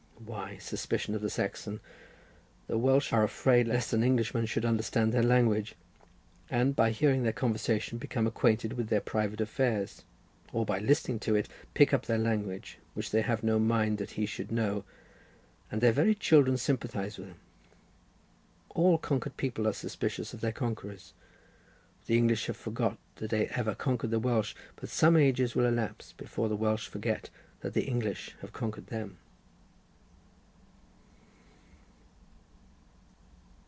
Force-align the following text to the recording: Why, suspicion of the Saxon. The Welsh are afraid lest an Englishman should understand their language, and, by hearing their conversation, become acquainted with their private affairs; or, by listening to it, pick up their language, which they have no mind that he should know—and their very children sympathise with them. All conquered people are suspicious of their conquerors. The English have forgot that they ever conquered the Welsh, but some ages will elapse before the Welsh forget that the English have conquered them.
Why, 0.23 0.57
suspicion 0.59 1.15
of 1.15 1.21
the 1.21 1.31
Saxon. 1.31 1.79
The 2.67 2.77
Welsh 2.77 3.11
are 3.11 3.23
afraid 3.23 3.67
lest 3.67 3.91
an 3.91 4.03
Englishman 4.03 4.45
should 4.45 4.65
understand 4.65 5.11
their 5.11 5.23
language, 5.23 5.73
and, 6.47 6.75
by 6.75 6.91
hearing 6.91 7.23
their 7.23 7.33
conversation, 7.33 7.97
become 7.97 8.27
acquainted 8.27 8.73
with 8.73 8.87
their 8.89 9.01
private 9.01 9.41
affairs; 9.41 10.03
or, 10.53 10.63
by 10.63 10.77
listening 10.77 11.17
to 11.21 11.35
it, 11.35 11.49
pick 11.73 11.91
up 11.91 12.05
their 12.05 12.19
language, 12.19 12.77
which 12.93 13.09
they 13.09 13.23
have 13.23 13.41
no 13.41 13.57
mind 13.57 13.97
that 13.97 14.11
he 14.11 14.27
should 14.27 14.51
know—and 14.51 15.81
their 15.81 15.91
very 15.91 16.13
children 16.13 16.55
sympathise 16.55 17.17
with 17.17 17.27
them. 17.27 17.39
All 18.69 18.99
conquered 18.99 19.37
people 19.37 19.67
are 19.67 19.73
suspicious 19.73 20.35
of 20.35 20.39
their 20.41 20.53
conquerors. 20.53 21.13
The 22.05 22.15
English 22.17 22.45
have 22.45 22.57
forgot 22.57 22.97
that 23.15 23.31
they 23.31 23.47
ever 23.47 23.73
conquered 23.73 24.11
the 24.11 24.19
Welsh, 24.19 24.53
but 24.75 24.89
some 24.89 25.17
ages 25.17 25.55
will 25.55 25.65
elapse 25.65 26.13
before 26.13 26.47
the 26.47 26.55
Welsh 26.55 26.87
forget 26.87 27.31
that 27.61 27.73
the 27.73 27.85
English 27.85 28.35
have 28.41 28.53
conquered 28.53 28.87
them. 28.87 29.17